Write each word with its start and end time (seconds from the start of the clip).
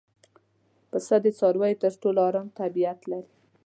پسه 0.89 1.15
د 1.23 1.27
څارویو 1.37 1.79
تر 1.83 1.93
ټولو 2.01 2.19
ارام 2.29 2.47
طبیعت 2.59 2.99
لري. 3.11 3.29